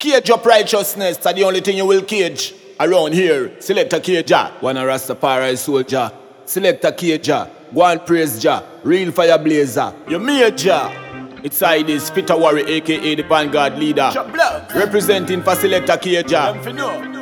[0.00, 3.50] Cage up righteousness, that's the only thing you will cage around here.
[3.58, 6.10] Selecta K Jah, one a Rastafari soldier.
[6.46, 8.64] Selecta K Jah, go and praise Jah.
[8.82, 10.90] Real fire blazer, you major.
[11.44, 14.10] It's I this Fitta Warri, aka the Vanguard leader.
[14.74, 16.54] Representing for Selector K Jah.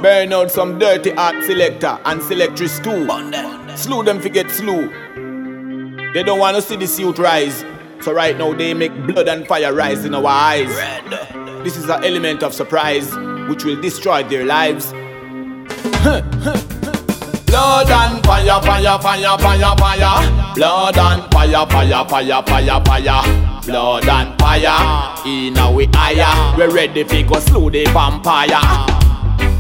[0.01, 3.09] Burn out some dirty art selector and selectress too.
[3.77, 4.89] Slew them forget slew.
[6.13, 7.65] They don't want to see this youth rise.
[8.03, 10.71] So right now they make blood and fire rise in our eyes.
[11.65, 13.15] This is an element of surprise
[13.49, 14.93] which will destroy their lives.
[17.47, 20.55] Blood and fire, fire, fire, fire, fire.
[20.55, 23.63] Blood and fire, fire, fire, fire, fire.
[23.67, 25.27] Blood and fire.
[25.27, 26.57] In a we higher.
[26.57, 28.98] We ready fi go slew the vampire.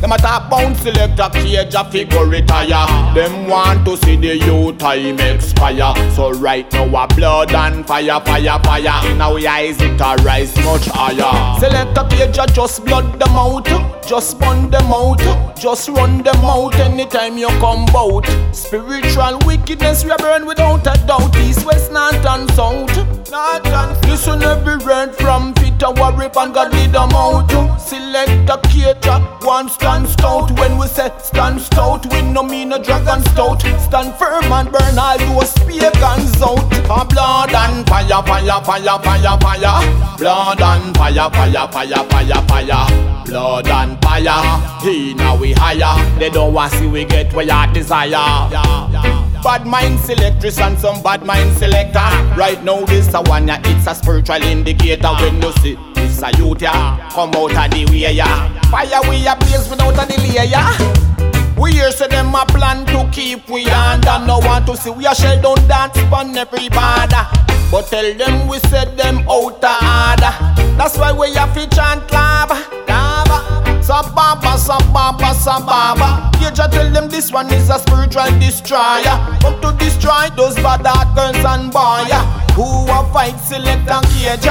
[0.00, 3.14] Them a bout Selecta K Jah a figure retire.
[3.14, 5.92] Them want to see the youth time expire.
[6.12, 9.10] So right now a blood and fire, fire, fire.
[9.10, 11.58] In our eyes it a rise much higher.
[11.58, 13.66] Selecta K Jah a just blood them out.
[14.06, 15.20] Just burn them out.
[15.56, 18.24] Just run them out anytime you come bout.
[18.52, 21.36] Spiritual wickedness we burn without a doubt.
[21.38, 22.96] East, west, north and south.
[23.30, 27.48] North and Listen every word from Fitta Warri and God lead them out.
[27.78, 30.50] Selecta K Jah a one stand stout.
[30.58, 33.62] When we say stand stout We no mean a dragon stout.
[33.80, 36.58] Stand firm and burn all those pagans out.
[36.90, 40.18] A blood and fire, fire, fire, fire, fire.
[40.18, 43.24] Blood and fire, fire, fire, fire, fire.
[43.24, 44.80] Blood and fire.
[44.82, 46.18] He now we higher.
[46.18, 51.24] They don't want see we get where your desire Bad mind selectress and some bad
[51.24, 51.98] mind selector.
[52.36, 55.08] Right now this a one ya It's a spiritual indicator.
[55.20, 58.26] When you see this a youth ya Come out of the way ya
[58.70, 60.74] Fire we a blaze without a delay ya
[61.58, 65.06] we hear say them a plan to keep we under No want to see we
[65.06, 67.26] a shell down dance pon every border.
[67.72, 70.76] But tell them we set them out of order.
[70.78, 72.54] That's why we have to chant lava,
[72.86, 73.82] lava.
[73.82, 79.02] Sababa, sababa, sababa Just tell them this one is a spiritual destroyer.
[79.40, 82.37] Come to destroy those bad girls and boys
[83.12, 84.48] fight select and cage.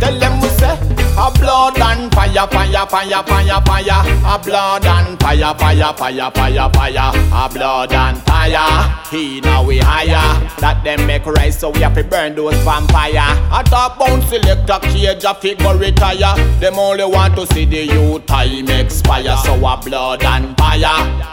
[0.00, 0.78] Tell them we say
[1.18, 4.02] A blood and fire, fire, fire, fire, fire.
[4.24, 7.12] A blood and fire, fire, fire, fire, fire.
[7.32, 9.04] A blood and fire.
[9.10, 10.48] He now we higher.
[10.60, 13.18] That them make rise so we have to burn those vampire.
[13.18, 16.34] I talk about Selecta K Jah a figure retire.
[16.60, 19.36] Them only want to see the youth time expire.
[19.44, 20.80] So a blood and fire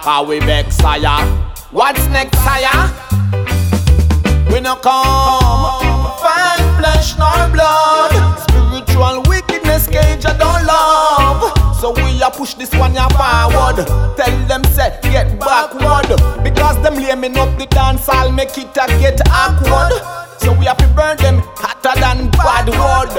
[0.04, 1.26] How we vex sire
[1.72, 2.92] What's next sire?
[4.52, 5.67] We no come
[12.48, 13.86] push this one ya forward.
[14.18, 16.08] Tell them say get backward.
[16.44, 19.94] Because them laming up the dance I'll make it a get awkward.
[20.40, 23.12] So we have to burn them hotter than bad wood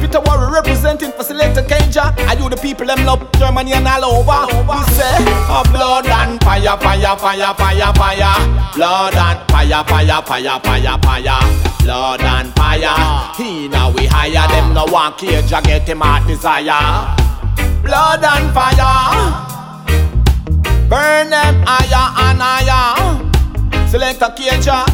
[0.00, 4.04] Fitta Warri representing for K Jah I do the people them love Germany and all
[4.04, 4.46] over.
[4.46, 5.16] We say
[5.50, 8.72] oh, blood and fire, fire, fire, fire, fire.
[8.74, 11.40] Blood and fire, fire, fire, fire, fire.
[11.82, 13.34] Blood and fire.
[13.36, 17.25] He now we hire them no one cage I get him heart desire
[17.86, 19.46] blood and fire.
[20.88, 22.94] Burn them higher and higher.
[23.88, 24.84] Selecta K Jah,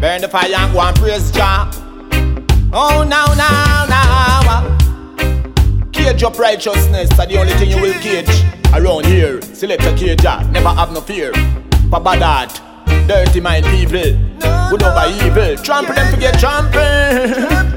[0.00, 1.70] burn the fire and go and praise Jah.
[2.72, 4.78] Oh, now, now, now.
[5.92, 9.40] Cage up righteousness, are the only thing you will cage around here.
[9.40, 11.32] Selecta K Jah, never have no fear.
[11.90, 12.60] Papa that,
[13.06, 14.12] dirty mind people,
[14.70, 15.56] who over evil.
[15.62, 17.69] Trample them to get trampled.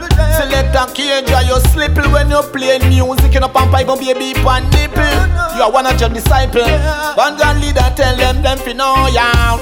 [0.84, 5.56] A cage, you slipple when you play music in a pampa, even baby pan nipple.
[5.56, 6.68] You are one of your disciples.
[7.16, 9.58] Vanguard leader, tell them them fi know ya.